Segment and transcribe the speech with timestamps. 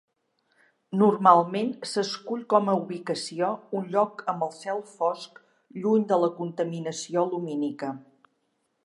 [1.01, 3.51] Normalment s'escull com a ubicació
[3.81, 5.39] un lloc amb cel fosc
[5.85, 7.93] lluny de la contaminació lumínica.